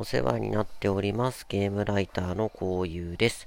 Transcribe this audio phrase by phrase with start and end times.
[0.00, 1.44] お世話になっております。
[1.46, 3.46] ゲームライターのこういうです。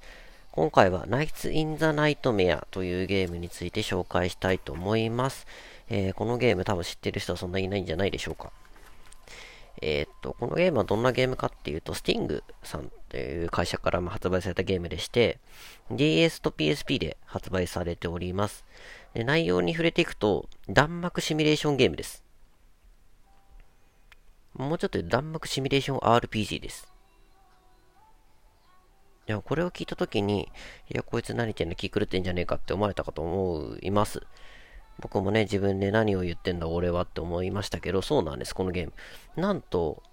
[0.52, 5.47] 今回はナイツ・イン・ザ・ナイトメアというゲームについて紹介したいと思います。
[5.89, 8.52] えー、このゲーム多分知ってる人はそんなにいないんじゃないでしょうか。
[9.81, 15.40] えー、っと、このゲームはどんなゲームかっていうと、スティングさんという会社から発売されたゲームでして、
[15.90, 18.63] DS と PSP で発売されております。
[19.16, 22.23] で内容に触れていくと、弾幕シミュレーションゲームです。
[24.55, 26.88] もうちょっと弾幕シミュレーション RPG です。
[29.27, 30.52] いや、これを聞いたときに、
[30.91, 34.21] いや、こいつ何言ってんの気狂ってんじゃねえかって思われたかと思います。
[34.99, 38.93] 僕もね、自分で何を言ってんだ俺はって思いましたけど、そうなんです、このゲーム。
[39.41, 40.03] なんと、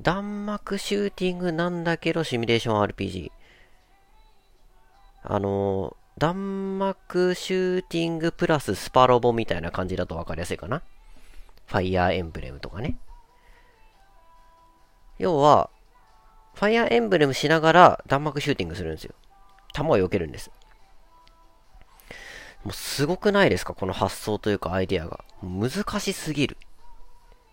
[0.00, 3.32] 弾幕シューティングなんだけど、シミュレーション RPG。
[5.22, 10.82] あの弾幕シューティングプラススパロボみたいな感じだと分かりやすいかな。
[11.70, 12.98] ファイヤーエンブレムとかね。
[15.18, 15.70] 要は、
[16.54, 19.14] ファイヤーエンブレムしながら弾幕シューティングするんですよ。
[19.72, 20.50] 弾を避けるんです。
[22.64, 23.72] もうすごくないですか？
[23.72, 25.24] この発想というかアイデアが。
[25.42, 26.56] 難しすぎる。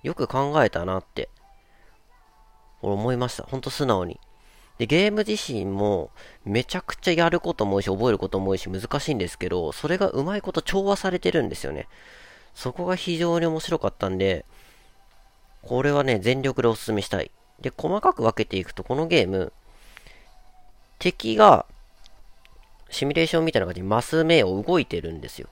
[0.02, 1.30] よく考えたなって、
[2.82, 3.44] 俺思いました。
[3.44, 4.20] ほんと素直に。
[4.80, 6.10] で、ゲーム自身も
[6.44, 11.88] めちゃくちゃやることも多いし、覚えることも多いし、難しいんですけど、それがうまいこと調和されてるんですよね。
[12.58, 14.44] そこが非常に面白かったんで、
[15.62, 17.30] これはね、全力でお勧めしたい。
[17.62, 19.54] で、細かく分けていくと、このゲーム、
[20.98, 21.68] 敵が、
[22.90, 25.50] シミュレーションみたいな感じでマス目を動いてるんですよ。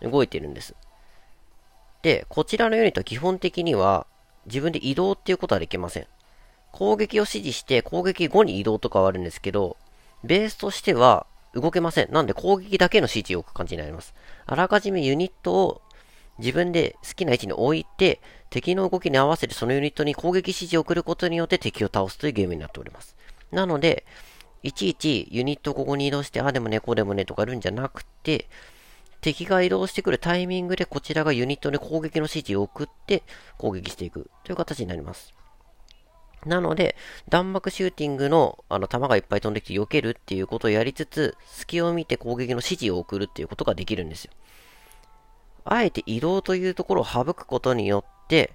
[0.00, 0.76] 動いてるんです。
[2.02, 4.06] で、こちらのユニットは基本的には、
[4.46, 6.06] 自分で移動っていうことはできません。
[6.70, 9.76] 攻撃を指示して攻撃後に移動とかはあるんですけど、
[10.22, 12.12] ベースとしては動けません。
[12.12, 14.14] なんで攻撃だけの指示を置く感じになります。
[14.46, 15.82] あらかじめユニットを
[16.38, 23.16] 自分で好きな位置に置いて、敵の動きに合わせてそのユニットに攻撃指示を送ることによって敵を倒すというゲームになっております。
[23.50, 24.04] なので、
[24.62, 28.48] いちいちユニットここに移動して、あでもね、こうでもねとかあるんじゃなくて、
[29.20, 33.22] 敵が移動してくるタイミングでこちらがユニットに攻撃の指示を送って
[33.56, 35.32] 攻撃していくという形になります。
[36.46, 36.94] なので、
[37.28, 44.32] 弾幕シューティングの、あの、弾がいっぱい飛んできて避けるっていうことをやりつつ、隙を見て攻撃の指示を送るっていうことができるんですよ。
[45.64, 48.52] あえて移動というところを省くことによって、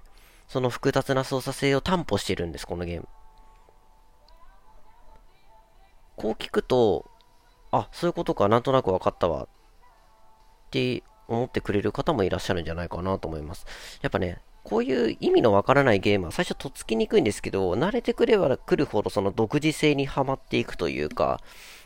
[0.48, 3.08] その複雑な操作性を担保してるんです、このゲーム。
[6.16, 7.10] こう聞くと、
[7.70, 9.48] あ、そういうことか、なんとなく分かったわ、っ
[10.70, 13.66] て思ってくれる方もいらっしゃるんじゃないかなと思います。
[14.02, 21.40] やっぱね、こういう意味のわからないゲームは最初とっつきにくいんですけど、慣れてくれば来るほどその独自性にはまっていくというか、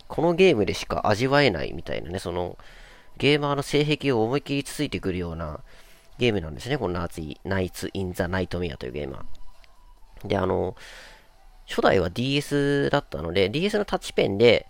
[0.08, 2.58] このゲームでしか味わえないみたいなね、その、
[3.19, 5.60] ゲーマーの性癖を思いっきりつついてくるような
[6.19, 6.78] ゲームなんですね。
[6.78, 9.25] このナーナイツ・イン・ザ・ナイトメアというゲームは。
[10.25, 10.76] で、あの、
[11.66, 14.66] 初代は DS だったので、DS のタッチペンで、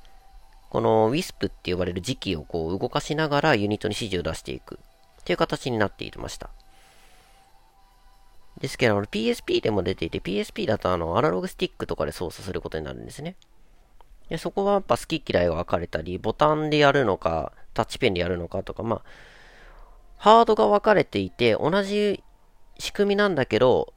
[0.71, 4.81] この WISP って呼ばれる時期をこう動かしながらユニットに指示を出していく
[5.21, 6.50] っていう形になっていました。
[8.61, 13.37] ですけど、PSP でも出ていて、PSP だとあの、アナログスティックとかで操作することになるんですね。
[14.28, 19.03] でそこはやっぱ好き嫌いが分かれたり、ボタンでやるのか、タッチペンでやるのかとか、まあ、
[20.17, 22.23] ハードが分かれていて、同じ
[22.79, 23.93] 仕組みなんだけど、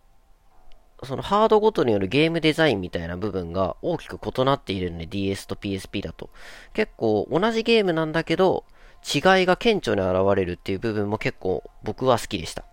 [1.04, 6.30] そのハードごとによるゲームデザインみたいな部分が大きく異なっているんで、DS と PSP だと。
[6.74, 8.66] 結構同じゲームなんだけど、
[9.06, 12.66] 違いが顕著に現れるっていう部分も結構僕は好きでした。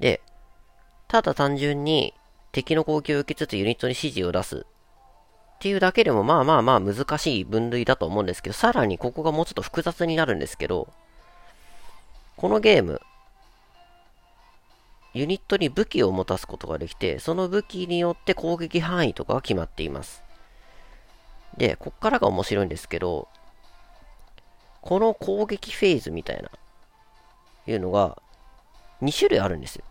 [0.00, 0.20] で、
[1.08, 2.14] ただ単純に
[2.52, 4.66] 敵の攻撃を受けつつユニットに指示を出す
[5.56, 10.88] っていうだけでもまあまあまあ難しい分類だと思うんですけど、さらにここがもうちょっと複雑になるんですけど、
[12.36, 13.00] このゲーム、
[15.14, 20.22] ユニットに武器を持たすことができて、その武器によって攻撃範囲とかが決まっています。
[21.56, 23.28] で、こっからが面白いんですけど、
[24.82, 26.50] この攻撃フェーズみたいな、
[27.66, 28.20] いうのが、
[29.02, 29.84] 2種類あるんですよ。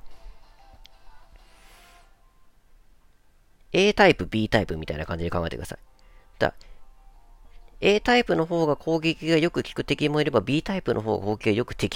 [3.74, 5.80] A タイプ、B タイプみたいな感じで考えてください。
[6.40, 6.54] だ
[7.82, 11.88] A タイプの方が攻撃がよく効く敵もいれば B タイプの方が攻撃がよく効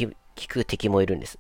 [0.48, 1.40] く敵もいるんです。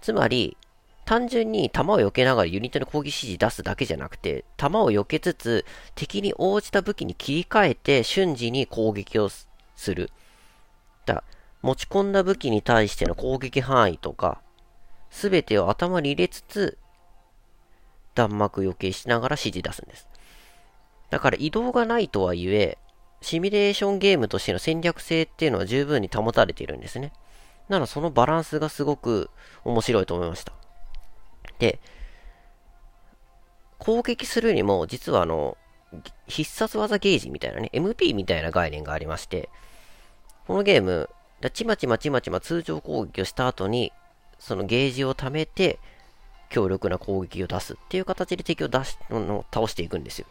[0.00, 0.56] つまり、
[1.04, 5.64] 単純に弾を避けながらユニットの攻撃指示出すだけじゃなくて、弾を避けつつ
[5.94, 9.48] 敵に応じた武器に切り替えて瞬時に攻撃をす
[9.94, 10.10] る。
[11.04, 11.24] だ
[11.62, 14.40] 持ち込んだ武器に対しての攻撃範囲とか、
[15.10, 16.78] すべてを頭に入れつつ、
[18.14, 20.08] 弾幕余計しながら指示出すんです。
[21.10, 22.78] だから移動がないとはいえ、
[23.20, 27.12] シミュレーションゲームとしての戦略性っていうのは十分に保たれているんですね。
[27.68, 29.30] ならそのバランスがすごく
[29.64, 30.52] 面白いと思いました。
[31.58, 31.80] で、
[33.78, 35.56] 攻撃するにも、実はあの、
[36.26, 39.48] 必殺技ゲージみたいなね、MP みたいな概念がありまして、
[40.46, 41.08] このゲーム、
[41.52, 43.92] ちまちまちまちま通常攻撃をした後に、
[44.38, 45.78] そのゲージを貯めて、
[46.54, 50.26] 強力な攻撃を出すっていう形で敵を出し、の倒していくんですよ。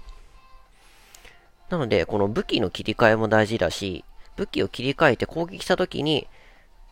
[1.69, 4.05] なので、この武器の切り替えも大事だし、
[4.37, 6.27] 武器を切り替えて攻撃した時に、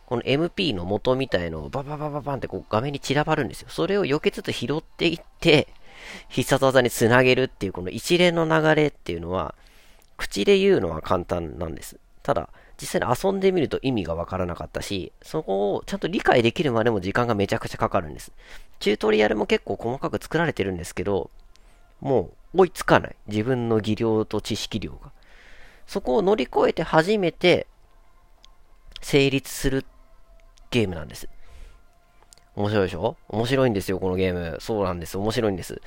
[0.04, 3.68] この MP の元みたいのをバババババンってこう画面に散らばるんですよ。
[3.70, 5.66] それを避けつつ拾っていって、
[6.28, 9.54] 必殺技につなげるっていうこの一連の流れっていうのは、
[10.18, 11.96] 口で言うのは簡単なんです。
[12.22, 12.50] ただ、
[12.82, 18.32] 実際に遊んでみると意味がわからなかったし、そこをちゃんと理解できるまでも時間がめちゃくちゃかかるんです。
[18.80, 21.30] チュートリアルも結構細かく作られてるんですけど、
[22.00, 23.16] もう追いつかない。
[23.28, 25.12] 自分の技量と知識量が。
[25.86, 27.68] そこを乗り越えて初めて
[29.00, 29.84] 成立する
[30.72, 31.28] ゲームなんです。
[32.56, 33.16] 面白いでしょ？
[33.28, 34.58] 面白いんですよ、このゲーム。
[34.60, 35.16] そうなんです。
[35.16, 35.80] 面白いんです。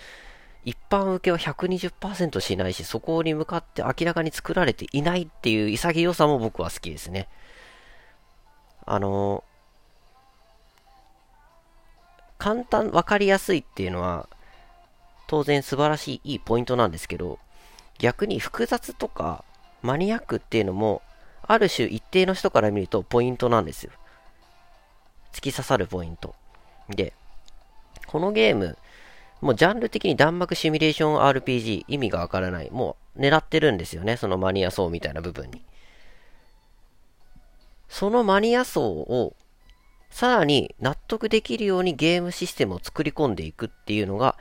[0.65, 7.29] 一般受けは120%しないし、そこに向かって明らかに作られていないっていう潔さも僕は好きですね。
[8.85, 9.43] あの
[12.37, 14.27] 簡単、わかりやすいっていうのは、
[15.27, 17.39] 当然素晴らしいいいポイントなんですけど、
[17.97, 19.45] 逆に複雑とか
[19.81, 21.01] マニアックっていうのも、
[21.43, 23.91] ある種一定の人から見るとポイントなんですよ。
[25.31, 26.33] 突き刺さるポイント。
[26.89, 27.13] で、
[28.07, 28.77] このゲーム、
[29.41, 32.71] もうジャンル的に弾幕シミュレーション RPG 意味がわからない。
[32.71, 34.17] もう狙ってるんですよね。
[34.17, 35.63] そのマニア層みたいな部分に。
[37.89, 39.35] そのマニア層を
[40.09, 44.37] さらに納得できるようにゲームシステムを作り込んでいくっていうのが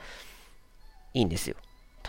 [1.13, 1.55] いいんですよ。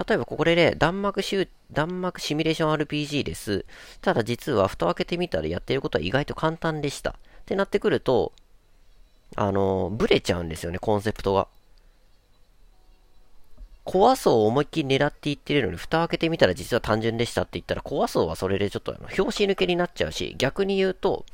[0.06, 3.65] 例えばここでね、弾幕シュ弾幕シミュレーション RPG です。
[4.03, 7.11] ただ実は蓋を開けてみたらやってることは意外と簡単でした。
[7.11, 7.15] っ
[7.47, 8.33] てなってくると、
[9.37, 11.49] あの、ブレちゃうんですよね、コンセプトが。
[13.87, 21.25] 怖そうを思いっきり狙っていってるのに、蓋開けてみたら実は単純でしたって言ったら、怖そうはそれでちょっとあの、拍子抜けになっちゃうし、逆に言うと、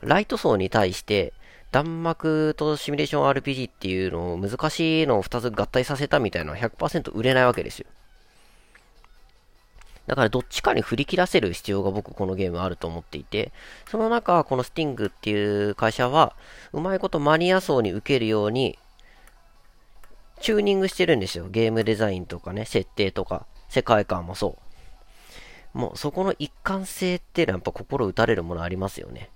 [0.00, 1.34] ライト層に対して、
[1.72, 7.86] 弾幕とシミュレーション RPG っていうのを難しいのを2つ合体させたみたいなのは100%売れないわけですよ。
[10.06, 13.52] だからどっちかに振り切らせる必要が僕このゲームあると思っていて、
[13.88, 16.34] その中、このスティングっていう会社は、
[16.72, 18.76] うまいことマニア層に受けるように、
[20.40, 21.48] チューニングしてるんですよ。
[21.48, 24.58] ゲームデザインとかね、設定とか、世界観もそ
[25.74, 25.78] う。
[25.78, 29.30] もうそこの一貫性っていうのはやっぱ心打たれるものありますよね。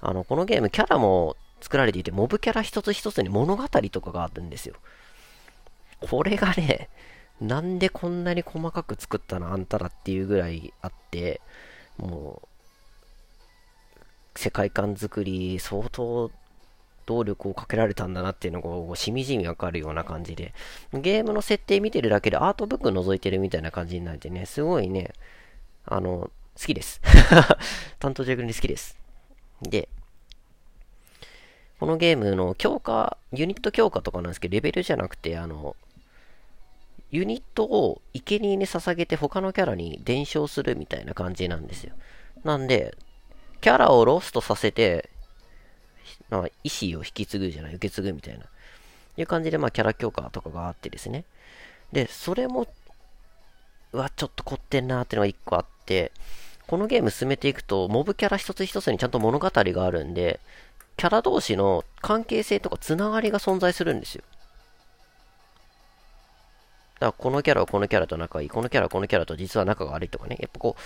[0.00, 4.74] あの、このゲームキャラも作られていて、モブキャラ一つ一つに物語とかがあるんですよ。
[6.00, 6.88] これがね、
[7.40, 11.40] なんでこんなに細かく作ったのあんたらっていうぐらいあって、
[11.96, 12.48] もう、
[14.36, 16.30] 世界観作り相当
[17.06, 20.54] 動力をかけられたんだなっていうのがしみじみわかるような感じで、
[20.92, 25.12] ゲームの設定見てるだけでアートブック覗いてるみたいな感じになってね、すごいね、
[25.86, 27.00] あの、好きです。
[27.98, 28.98] 担当逆に好きです。
[29.62, 29.88] で、
[31.80, 35.76] このゲームの強化、ユニット強化とかなんですけど、レベルじゃなくて、あの、
[37.10, 41.94] ユニットを生贄に捧げて他のキャラに伝承するみたいな感じなんですよ。
[42.42, 42.96] なんで、
[43.60, 45.10] キャラをロストさせて、
[46.38, 48.44] まあ、意思を引き継ぐじゃない、受け継ぐみたいな。
[49.16, 51.24] いう感じで、まあ、キャラ強化とかがあってですね。
[51.92, 52.66] で、それも、
[53.92, 56.10] うわ、ちょっと凝ってんなーっていうのが一個あって、
[56.66, 60.40] このゲーム進めていくと、モブキャラ一つ一つにちゃんと物語があるんで、
[60.96, 64.22] キャラ同士の関係性とかつながりが存在するんですよ。
[66.94, 70.80] だからこのキャラはこのキャラと仲がいい、このキャラはこのキャラと実は仲が悪いとかね、やっぱこう、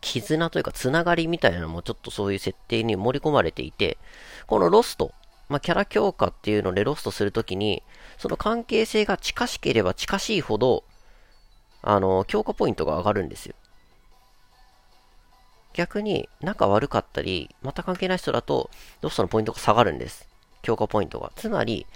[0.00, 3.98] 絆というかつながりみたいなのもちょっとそういう設定に盛り込まれていて、
[4.46, 5.12] このロスト、
[5.48, 7.82] まあ、キャラ強化っていうのでロストするときに、
[8.18, 10.84] その関係性が近しければ近しいほど、
[11.82, 13.54] あの、強化ポイントが上がるんですよ。
[15.72, 18.70] 逆に仲悪かったり、また関係ない人だと、
[19.02, 20.26] ロストのポイントが下がるんです。
[20.62, 21.30] 強化ポイントが。
[21.36, 21.86] つまり、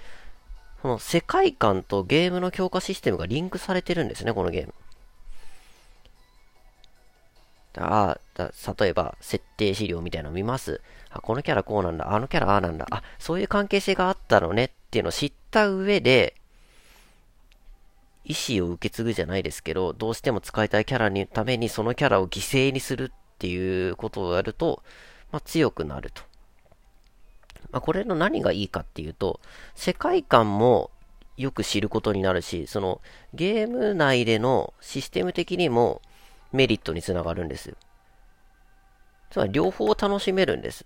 [0.82, 4.74] その世界観とゲームの強化システムがリンクされてるんですね、このゲーム。
[7.76, 10.80] ああ、例えば、設定資料みたいなの見ます。
[11.10, 12.12] あ、このキャラこうなんだ。
[12.12, 12.86] あのキャラああなんだ。
[12.90, 16.34] あ、そういう関係性があったのねっていうのを知った上で、
[18.24, 24.82] 意思を受け継ぐじゃないですけど、どうしても使いたいキャラにためにそのキャラを犠牲にするっていうことをやると、
[25.32, 26.22] まあ、強くなると。
[27.72, 29.40] まあ、これの何がいいかっていうと、
[29.74, 30.90] 世界観も
[31.36, 33.00] よく知ることになるし、その
[33.32, 36.02] ゲーム内でのシステム的にも
[36.52, 37.76] メリットにつながるんです。
[39.30, 40.84] つまり両方楽しめるんです。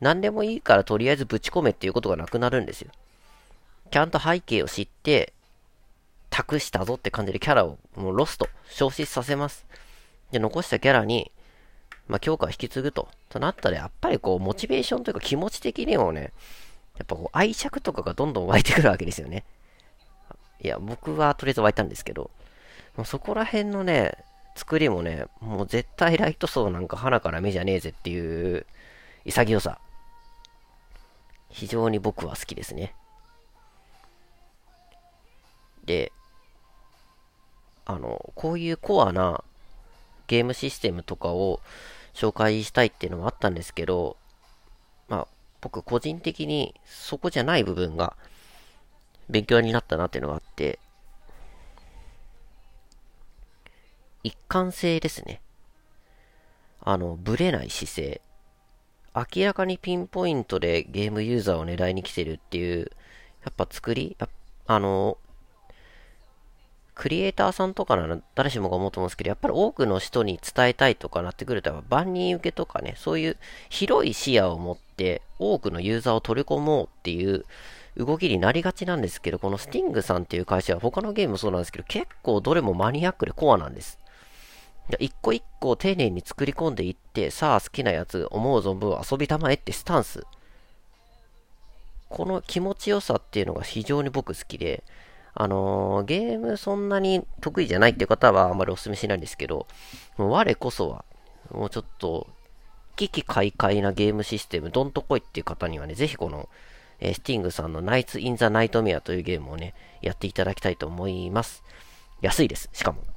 [0.00, 2.90] 何でもいいからとりあえずぶち込めっていうことがなくなるんですよ。
[3.90, 5.32] ちゃんと背景を知って、
[6.30, 9.66] 託したぞって感じでキャラをもうロスト、消失させます。
[10.32, 11.30] で、残したキャラに、
[12.08, 13.08] まあ、強化を引き継ぐと。
[13.28, 16.32] となったら、やっぱりこう、モチベーションというか気持ち的にもね、
[16.98, 19.44] やっぱこう、愛着とかがどんどん湧いてくるわけですよね。
[20.60, 22.30] いや、僕はとりあえず湧いたんですけど、
[22.96, 24.16] もうそこら辺のね、
[24.54, 28.66] 作りもね、もう絶対ライト層なんか花から目じゃねえぜっていう
[29.24, 29.78] 潔さ。
[31.50, 32.94] 非常に僕は好きですね。
[35.84, 36.12] で、
[37.84, 39.44] あの、こういうコアな
[40.26, 41.60] ゲームシステムとかを
[42.14, 44.16] 紹介したいっていうのもあったんですけど、
[45.08, 45.28] まあ、
[45.60, 48.16] 僕個人的にそこじゃない部分が
[49.28, 50.78] 勉強になったなっていうのがあって、
[54.24, 55.40] 一貫性ですね。
[56.80, 58.20] あの、ぶれない姿勢。
[59.14, 62.90] 明らかにピンポイントでゲームユーザーを狙いに来てるっていう、
[63.44, 64.16] やっぱ作り
[64.66, 65.18] あの、
[66.94, 73.36] クリエイターさんとかなら誰しもが思うと思うんですけど、やっぱり多くの人に伝えたいとかなってくると、万人受けとかね、そういう
[73.68, 77.44] 広い視野を持って多くのユーザーを取り込もうっていう
[77.96, 83.98] 動きになりがちなんですけど、このスティングさんっていう会社は他のゲームもそうなんですけど、結構どれもマニアックでコアなんです。
[84.98, 90.24] 一個一個丁寧に作り込んでいって、さあ好きなやつ思う存分遊びたまえってスタンス。
[92.10, 94.84] この気持ちよさっていうのが非常に僕好きで、
[95.34, 99.66] あのー、ゲームそんなに得意じゃないっていう方はあんまりお勧めしないんですけど、
[100.16, 101.04] もう我こそは、
[101.50, 102.28] もうちょっと、
[102.94, 106.48] 危機快快なゲームシステム、どんとこいっていう方にはね、ぜひこの、
[107.00, 111.64] えー、スティングさんのナイツ・イン・ザ・ナイトメアというゲームをね、やっていただきたいと思います。
[112.20, 113.13] 安いです、しかも。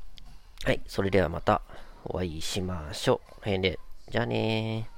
[0.63, 1.61] はい、それではまた
[2.03, 3.29] お会いしましょう。
[3.29, 4.96] この辺で、じゃあねー。